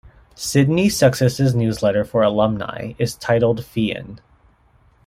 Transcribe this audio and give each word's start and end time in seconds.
Sidney 0.33 0.89
Sussex's 0.89 1.53
newsletter 1.53 2.03
for 2.03 2.23
alumni 2.23 2.93
is 2.97 3.13
titled 3.13 3.59
"Pheon". 3.59 4.17